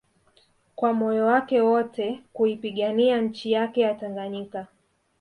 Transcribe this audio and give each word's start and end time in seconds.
kwa 0.75 0.93
moyo 0.93 1.25
wake 1.25 1.61
wote 1.61 2.23
kuipigania 2.33 3.21
nchi 3.21 3.51
yake 3.51 3.81
ya 3.81 3.95
Tanganyika 3.95 4.67